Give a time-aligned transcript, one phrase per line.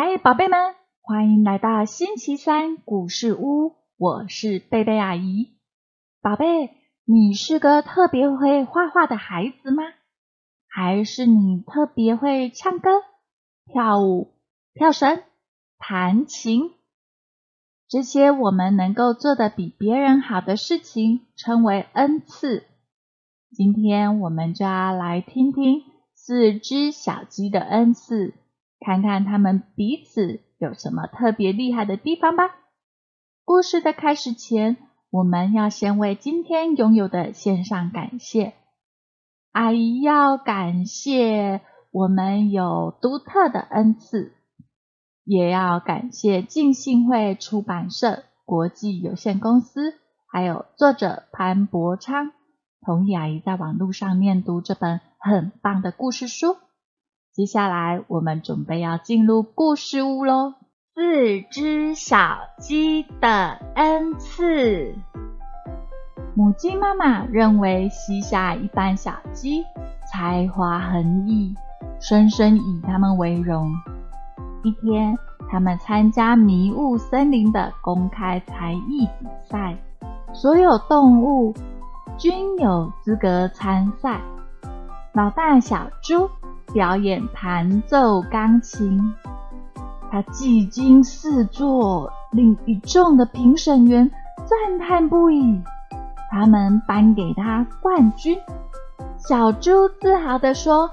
[0.00, 5.56] 嗨宝贝们，欢迎来到星期三故事屋，我是贝贝阿姨。
[6.22, 6.70] 宝贝，
[7.04, 9.82] 你是个特别会画画的孩子吗？
[10.68, 12.90] 还是你特别会唱歌、
[13.66, 14.34] 跳舞、
[14.72, 15.20] 跳绳、
[15.78, 16.70] 弹琴？
[17.88, 22.62] 这些我们能够做的比别人好的事情，称为恩赐。
[23.50, 25.82] 今天我们就要来听听
[26.14, 28.34] 四只小鸡的恩赐。
[28.80, 32.54] 看看他们彼此有什么特别厉害的地方吧。
[33.44, 34.76] 故事的开始前，
[35.10, 38.54] 我们要先为今天拥有的献上感谢。
[39.52, 44.32] 阿姨要感谢我们有独特的恩赐，
[45.24, 49.94] 也要感谢浸信会出版社国际有限公司，
[50.30, 52.32] 还有作者潘伯昌，
[52.82, 56.56] 同意阿姨在网络上念读这本很棒的故事书。
[57.38, 60.54] 接下来，我们准备要进入故事屋喽。
[60.92, 64.92] 四只小鸡的恩赐。
[66.34, 69.64] 母鸡妈妈认为膝下一般小鸡
[70.10, 71.54] 才华横溢，
[72.00, 73.70] 深深以它们为荣。
[74.64, 75.16] 一天，
[75.48, 79.78] 他们参加迷雾森林的公开才艺比赛，
[80.32, 81.54] 所有动物
[82.16, 84.20] 均有资格参赛。
[85.12, 86.28] 老大小猪。
[86.72, 89.14] 表演弹奏钢琴，
[90.10, 94.10] 他技惊四座，令一众的评审员
[94.46, 95.60] 赞叹不已。
[96.30, 98.38] 他们颁给他冠军。
[99.16, 100.88] 小猪自豪地说：“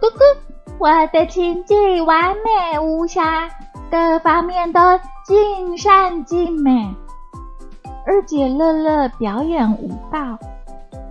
[0.00, 3.48] 咕咕，我的琴技完美无瑕，
[3.90, 4.80] 各方面都
[5.26, 6.94] 尽善尽美。”
[8.06, 10.38] 二姐乐乐表演舞蹈，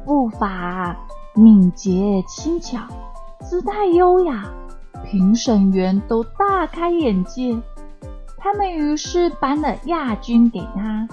[0.03, 0.95] 步伐
[1.35, 2.79] 敏捷轻巧。
[3.41, 4.45] 姿态优雅，
[5.05, 7.57] 评审员都大开眼界。
[8.37, 11.07] 他们于是颁了亚军给他，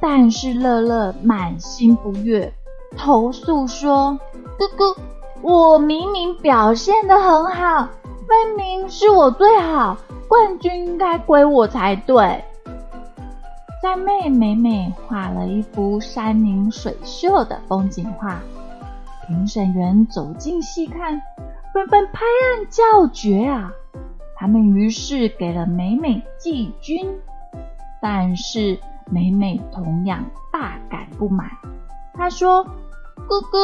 [0.00, 2.52] 但是乐乐满心不悦，
[2.96, 4.18] 投诉说
[4.58, 4.96] ：“哥哥，
[5.42, 7.88] 我明明表现得很好，
[8.26, 9.96] 分明是我最好，
[10.28, 12.44] 冠军应该归我才对。”
[13.82, 18.38] 在妹美美画了一幅山明水秀的风景画，
[19.26, 21.20] 评审员走近细看。
[21.72, 23.72] 纷纷拍案叫绝啊！
[24.36, 27.18] 他们于是给了美美季军，
[28.00, 28.78] 但是
[29.10, 31.48] 美美同样大感不满。
[32.14, 32.64] 她说
[33.28, 33.56] ：“姑姑，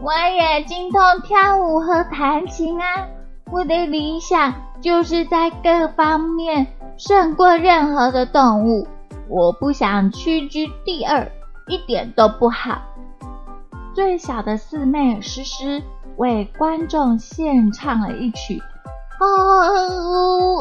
[0.00, 3.06] 我也精通跳舞和弹琴啊！
[3.50, 6.66] 我的理想就是在各方面
[6.96, 8.88] 胜过任何的动物。
[9.28, 11.30] 我不想屈居第二，
[11.66, 12.82] 一点都不好。”
[13.94, 15.82] 最小的四妹诗诗。
[16.18, 18.60] 为观众献唱了一曲，
[19.20, 19.26] 哦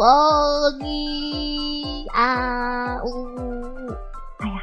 [0.04, 3.10] 哦咦啊呜！
[4.38, 4.62] 哎呀，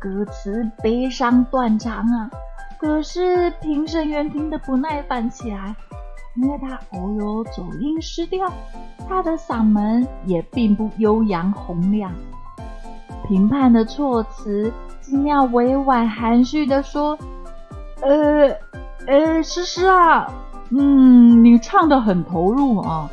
[0.00, 2.28] 歌词悲伤断肠啊！
[2.80, 5.76] 可是评审员听得不耐烦起来，
[6.34, 8.52] 因为他偶有走音失调，
[9.08, 12.12] 他的嗓门也并不悠扬洪亮。
[13.28, 17.16] 评判的措辞尽量委婉含蓄的说，
[18.00, 18.52] 呃。
[19.06, 20.30] 哎，诗诗啊，
[20.70, 23.10] 嗯，你唱的很投入啊，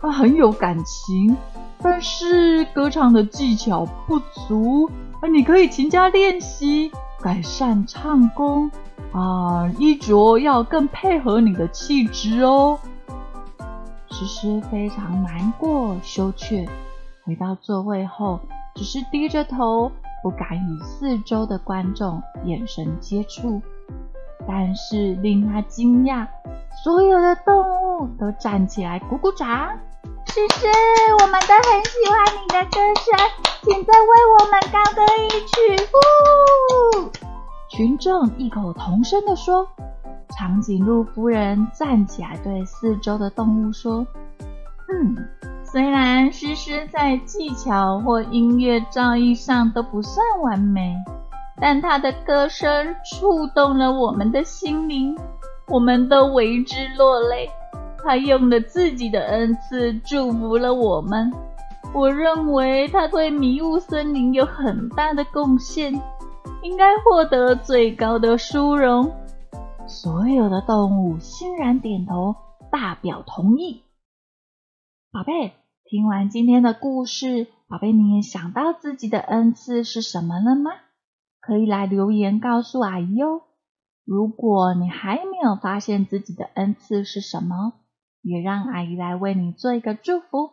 [0.00, 1.36] 啊，很有感情，
[1.82, 4.88] 但是歌唱的技巧不足
[5.20, 8.70] 啊，你可以勤加练习，改善唱功
[9.12, 12.78] 啊，衣着要更配合你的气质哦。
[14.08, 16.68] 诗诗非常难过、羞怯，
[17.24, 18.38] 回到座位后，
[18.76, 19.90] 只是低着头，
[20.22, 23.60] 不敢与四周的观众眼神接触。
[24.46, 26.26] 但是令他惊讶，
[26.84, 27.62] 所有的动
[27.98, 29.78] 物都站起来鼓鼓掌。
[30.26, 30.66] 诗诗，
[31.20, 33.18] 我们都很喜欢你的歌声，
[33.62, 34.08] 请再为
[34.38, 35.86] 我们高歌一曲。
[35.90, 37.10] 呼！
[37.68, 39.68] 群众异口同声地说。
[40.34, 44.06] 长颈鹿夫人站起来对四周的动物说
[44.88, 45.28] ：“嗯，
[45.62, 50.96] 虽然诗诗在技巧或音乐造诣上都不算完美。”
[51.60, 55.16] 但他的歌声触动了我们的心灵，
[55.68, 57.50] 我们都为之落泪。
[58.04, 61.32] 他用了自己的恩赐祝福了我们。
[61.94, 65.92] 我认为他对迷雾森林有很大的贡献，
[66.62, 69.12] 应该获得最高的殊荣。
[69.86, 72.34] 所有的动物欣然点头，
[72.70, 73.82] 大表同意。
[75.12, 75.52] 宝贝，
[75.84, 80.70] 听完今天的故事，宝贝，你也想到自己的恩赐是什么了吗？
[81.42, 83.42] 可以来留言告诉阿姨哦。
[84.04, 87.74] 如果你还没有发现自己的恩赐是什么，
[88.22, 90.52] 也让阿姨来为你做一个祝福。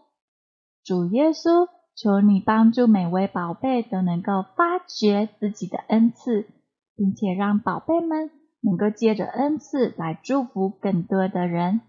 [0.84, 6.48] 主耶稣，求你帮助每位宝贝都能够发掘自己的恩赐，
[6.96, 8.32] 并且让宝贝们
[8.62, 11.82] 能够借着恩赐来祝福更多的人。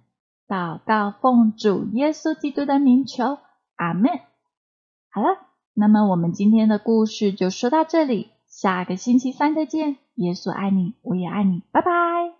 [0.46, 3.38] 祷告奉主耶稣基督的名求，
[3.76, 4.10] 阿门。
[5.10, 5.28] 好了，
[5.74, 8.30] 那么我们今天的故事就说到这里，
[8.60, 9.96] 下个星期三再见。
[10.16, 12.39] 耶稣爱你，我也爱你，拜拜。